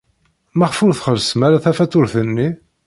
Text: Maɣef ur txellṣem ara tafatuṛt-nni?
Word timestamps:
Maɣef 0.57 0.79
ur 0.85 0.93
txellṣem 0.95 1.41
ara 1.47 1.63
tafatuṛt-nni? 1.63 2.49